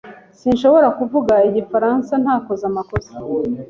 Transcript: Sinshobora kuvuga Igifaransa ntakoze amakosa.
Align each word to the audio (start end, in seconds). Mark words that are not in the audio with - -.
Sinshobora 0.39 0.87
kuvuga 0.97 1.33
Igifaransa 1.49 2.13
ntakoze 2.23 2.63
amakosa. 2.71 3.11